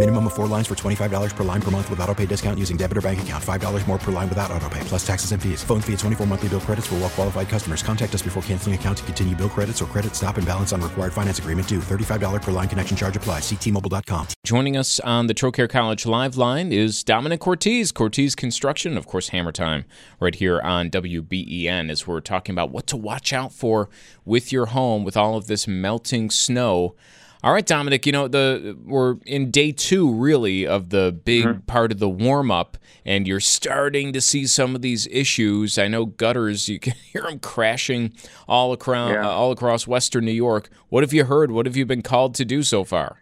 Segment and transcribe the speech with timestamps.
[0.00, 2.78] Minimum of four lines for $25 per line per month with auto pay discount using
[2.78, 3.44] debit or bank account.
[3.44, 5.62] $5 more per line without auto pay, plus taxes and fees.
[5.62, 7.82] Phone fee at 24 monthly bill credits for well qualified customers.
[7.82, 10.80] Contact us before canceling account to continue bill credits or credit stop and balance on
[10.80, 11.80] required finance agreement due.
[11.80, 13.42] $35 per line connection charge applies.
[13.42, 14.28] Ctmobile.com.
[14.42, 19.28] Joining us on the Trocaire College Live line is Domenic Cortese, Cortese Construction, of course,
[19.28, 19.84] Hammer Time,
[20.18, 23.90] right here on WBEN, as we're talking about what to watch out for
[24.24, 26.94] with your home with all of this melting snow.
[27.42, 31.60] All right, Domenic, you know, the we're in day two really of the big Mm-hmm.
[31.60, 35.78] part of the warm up, and you're starting to see some of these issues.
[35.78, 38.12] I know gutters, you can hear them crashing
[38.46, 39.26] all across Yeah.
[39.26, 40.68] uh, all across Western New York.
[40.90, 41.50] What have you heard?
[41.50, 43.16] What have you been called to do so far?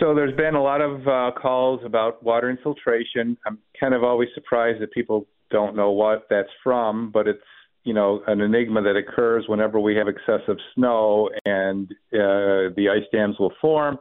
[0.00, 3.36] So there's been a lot of uh, calls about water infiltration.
[3.46, 7.38] I'm kind of always surprised that people don't know what that's from, but it's
[7.84, 13.06] you know an enigma that occurs whenever we have excessive snow and uh, the ice
[13.12, 13.98] dams will form,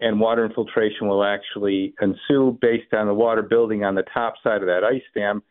[0.00, 4.62] and water infiltration will actually ensue based on the water building on the top side
[4.62, 5.42] of that ice dam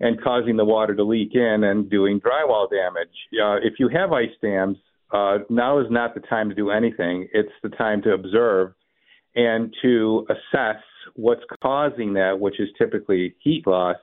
[0.00, 3.08] and causing the water to leak in and doing drywall damage.
[3.32, 4.76] Uh, if you have ice dams,
[5.12, 7.28] uh, now is not the time to do anything.
[7.32, 8.74] It's the time to observe
[9.34, 10.82] and to assess
[11.14, 13.96] what's causing that, which is typically heat loss.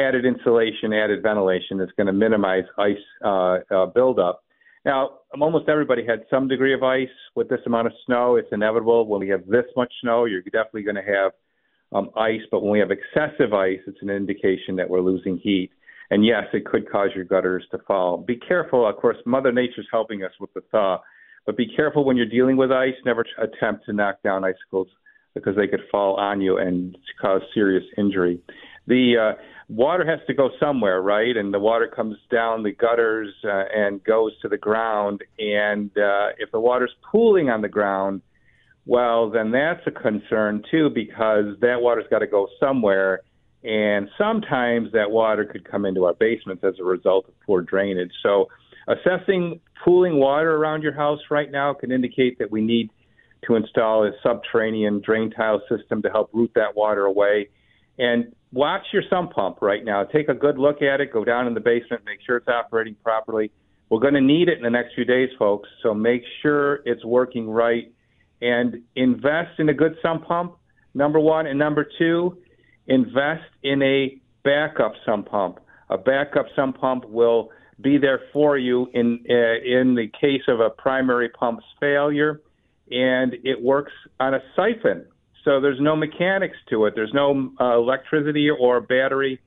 [0.00, 4.42] Added insulation, added ventilation is going to minimize ice uh, uh, buildup.
[4.86, 8.36] Now, almost everybody had some degree of ice with this amount of snow.
[8.36, 9.06] It's inevitable.
[9.06, 11.32] When we have this much snow, you're definitely going to have
[11.92, 12.40] um, ice.
[12.50, 15.70] But when we have excessive ice, it's an indication that we're losing heat.
[16.10, 18.16] And yes, it could cause your gutters to fall.
[18.16, 18.88] Be careful.
[18.88, 21.02] Of course, Mother Nature's helping us with the thaw.
[21.44, 22.94] But be careful when you're dealing with ice.
[23.04, 24.88] Never attempt to knock down icicles
[25.34, 28.40] because they could fall on you and cause serious injury.
[28.86, 31.36] The uh, water has to go somewhere, right?
[31.36, 35.22] And the water comes down the gutters uh, and goes to the ground.
[35.38, 38.22] And uh, if the water's pooling on the ground,
[38.84, 43.20] well, then that's a concern too because that water's got to go somewhere.
[43.62, 48.12] And sometimes that water could come into our basements as a result of poor drainage.
[48.22, 48.48] So,
[48.88, 52.90] assessing pooling water around your house right now can indicate that we need
[53.46, 57.50] to install a subterranean drain tile system to help route that water away.
[57.98, 60.04] And watch your sump pump right now.
[60.04, 61.12] Take a good look at it.
[61.12, 63.50] Go down in the basement, make sure it's operating properly.
[63.88, 65.68] We're going to need it in the next few days, folks.
[65.82, 67.92] So make sure it's working right
[68.40, 70.56] and invest in a good sump pump,
[70.94, 71.46] number one.
[71.46, 72.38] And number two,
[72.86, 75.58] invest in a backup sump pump.
[75.90, 77.50] A backup sump pump will
[77.80, 82.40] be there for you in uh, in the case of a primary pump's failure,
[82.90, 85.06] and it works on a siphon.
[85.44, 86.94] So there's no mechanics to it.
[86.94, 89.40] There's no uh, electricity or battery.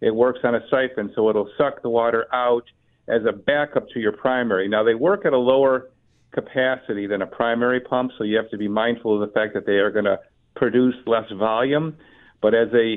[0.00, 2.64] It works on a siphon, so it'll suck the water out
[3.08, 4.68] as a backup to your primary.
[4.68, 5.90] Now they work at a lower
[6.32, 9.66] capacity than a primary pump, so you have to be mindful of the fact that
[9.66, 10.18] they are going to
[10.54, 11.96] produce less volume.
[12.40, 12.96] But as a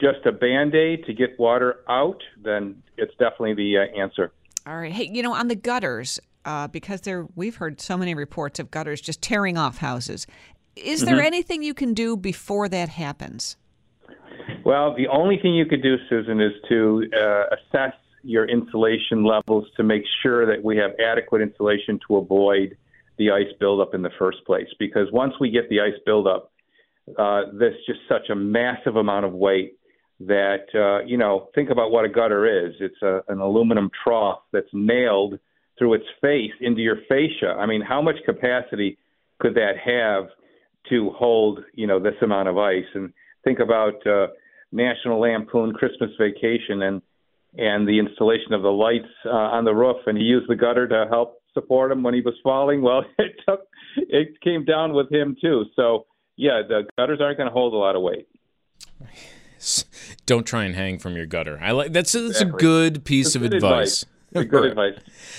[0.00, 4.32] just a band aid to get water out, then it's definitely the uh, answer.
[4.66, 4.92] All right.
[4.92, 8.70] Hey, you know, on the gutters, uh, because there we've heard so many reports of
[8.70, 10.26] gutters just tearing off houses.
[10.76, 11.24] Is there Mhm.
[11.24, 13.56] anything you can do before that happens?
[14.64, 19.66] Well, the only thing you could do, Susan, is to uh, assess your insulation levels
[19.76, 22.76] to make sure that we have adequate insulation to avoid
[23.18, 24.68] the ice buildup in the first place.
[24.78, 26.52] Because once we get the ice buildup,
[27.18, 29.74] uh, there's just such a massive amount of weight
[30.20, 31.48] that uh, you know.
[31.54, 32.74] Think about what a gutter is.
[32.78, 35.38] It's a, an aluminum trough that's nailed
[35.78, 37.56] through its face into your fascia.
[37.58, 38.98] I mean, how much capacity
[39.40, 40.28] could that have
[40.88, 42.84] to hold you know this amount of ice?
[42.94, 43.12] And
[43.44, 44.28] think about uh,
[44.70, 47.02] National Lampoon Christmas Vacation and
[47.56, 50.88] and the installation of the lights uh, on the roof, and he used the gutter
[50.88, 52.82] to help support him when he was falling.
[52.82, 53.60] Well, it took
[53.96, 55.64] it came down with him too.
[55.76, 56.06] So
[56.36, 58.28] yeah, the gutters aren't going to hold a lot of weight.
[60.26, 61.58] Don't try and hang from your gutter.
[61.62, 64.04] I like that's that's a good piece It's of good advice.
[64.32, 64.94] It's good advice.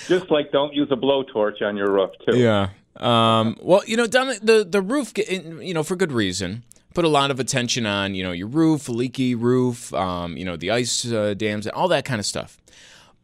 [0.08, 2.38] Just like don't use a blowtorch on your roof too.
[2.38, 2.70] Yeah.
[2.96, 6.62] Um, well, you know, Domenic, the the roof, you know, for good reason.
[6.94, 10.56] put a lot of attention on, you know, your roof, leaky roof, um, you know,
[10.56, 12.56] the ice uh, dams, all that kind of stuff.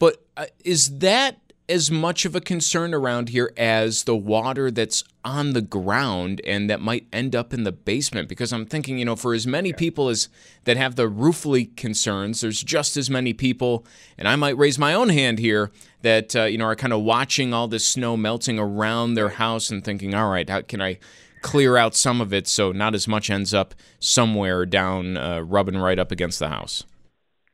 [0.00, 5.04] But uh, is that as much of a concern around here as the water that's
[5.24, 9.04] on the ground and that might end up in the basement because I'm thinking, you
[9.04, 10.28] know, for as many people as
[10.64, 13.86] that have the roof leak concerns, there's just as many people,
[14.18, 15.70] and I might raise my own hand here
[16.02, 19.70] that uh, you know are kind of watching all this snow melting around their house
[19.70, 20.98] and thinking, all right, how can I
[21.42, 25.78] clear out some of it so not as much ends up somewhere down, uh, rubbing
[25.78, 26.84] right up against the house?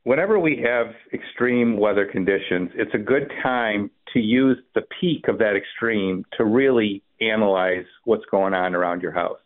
[0.07, 5.37] Whenever we have extreme weather conditions, it's a good time to use the peak of
[5.39, 9.41] that extreme to really analyze what's going on around your house.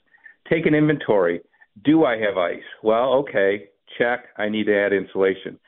[0.51, 1.41] Take an inventory.
[1.83, 2.63] Do I have ice?
[2.83, 4.25] Well, okay, check.
[4.37, 5.59] I need to add insulation.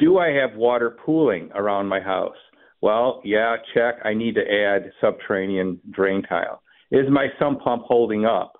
[0.00, 2.34] Do I have water pooling around my house?
[2.80, 4.00] Well, yeah, check.
[4.04, 6.60] I need to add subterranean drain tile.
[6.90, 8.59] Is my sump pump holding up?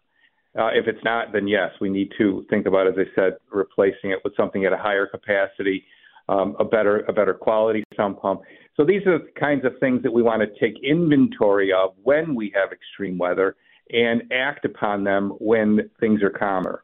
[0.58, 4.10] Uh, if it's not, then yes, we need to think about, as I said, replacing
[4.10, 5.84] it with something at a higher capacity,
[6.28, 8.40] um, a better a better quality sump pump.
[8.76, 12.34] So these are the kinds of things that we want to take inventory of when
[12.34, 13.56] we have extreme weather
[13.92, 16.82] and act upon them when things are calmer.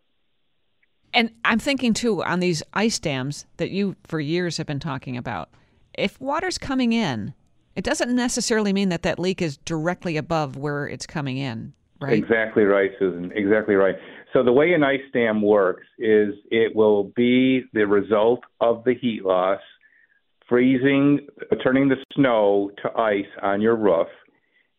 [1.13, 5.17] And I'm thinking too on these ice dams that you for years have been talking
[5.17, 5.49] about.
[5.95, 7.33] If water's coming in,
[7.75, 12.13] it doesn't necessarily mean that that leak is directly above where it's coming in, right?
[12.13, 13.33] Exactly right, Susan.
[13.35, 13.95] Exactly right.
[14.33, 18.95] So the way an ice dam works is it will be the result of the
[18.95, 19.61] heat loss,
[20.49, 21.27] freezing,
[21.63, 24.09] turning the snow to ice on your roof,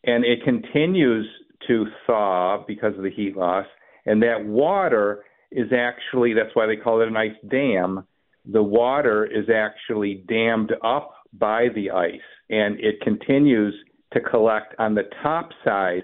[0.03, 1.25] and it continues
[1.67, 3.65] to thaw because of the heat loss,
[4.05, 8.05] and that water is actually that's why they call it an ice dam.
[8.45, 13.73] The water is actually dammed up by the ice, and it continues
[14.13, 16.03] to collect on the top side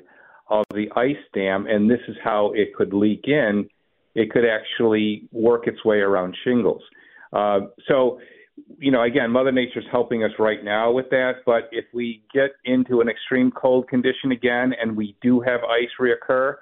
[0.59, 3.67] of the ice dam, and this is how it could leak in.
[4.15, 6.81] It could actually work its way around shingles.
[7.31, 8.19] Uh, so,
[8.77, 11.37] you know, again, Mother Nature's helping us right now with that.
[11.45, 15.89] But if we get into an extreme cold condition again and we do have ice
[15.99, 16.55] reoccur,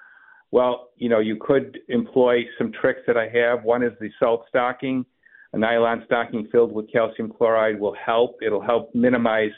[0.52, 3.64] well, you know, you could employ some tricks that I have.
[3.64, 5.06] One is the salt stocking.
[5.54, 8.38] A nylon stocking filled with calcium chloride will help.
[8.46, 9.52] It'll help minimize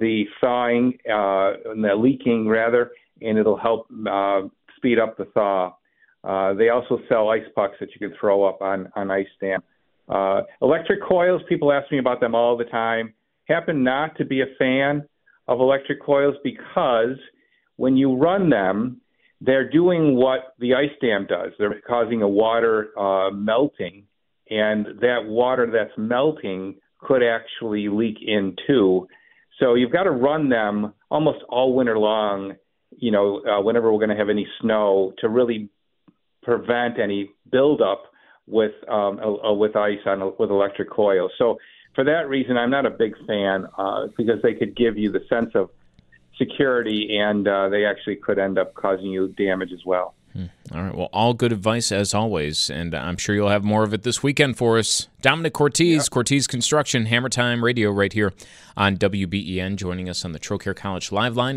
[0.00, 2.90] the thawing uh, and the leaking, rather,
[3.20, 4.42] and it'll help uh,
[4.76, 5.74] speed up the thaw.
[6.24, 9.60] Uh, they also sell ice pucks that you can throw up on on ice dam.
[10.08, 13.12] Uh, electric coils, people ask me about them all the time.
[13.44, 15.04] Happen not to be a fan
[15.48, 17.16] of electric coils because
[17.76, 19.00] when you run them,
[19.40, 21.52] they're doing what the ice dam does.
[21.58, 24.04] They're causing a water uh, melting,
[24.50, 29.06] and that water that's melting could actually leak in too.
[29.60, 32.54] So you've got to run them almost all winter long,
[32.98, 35.68] you know, uh, whenever we're going to have any snow to really
[36.42, 38.04] prevent any buildup
[38.46, 41.32] with um, uh, with ice on with electric coils.
[41.38, 41.58] So
[41.94, 45.20] for that reason, I'm not a big fan uh, because they could give you the
[45.28, 45.70] sense of
[46.38, 50.14] security, and uh, they actually could end up causing you damage as well.
[50.32, 50.44] Hmm.
[50.74, 50.94] All right.
[50.94, 54.22] Well, all good advice as always, and I'm sure you'll have more of it this
[54.22, 55.08] weekend for us.
[55.22, 56.02] Domenic Cortese, yeah.
[56.10, 58.34] Cortese Construction, Hammer Time Radio, right here
[58.76, 61.56] on WBEN, joining us on the Trocaire College Live Line.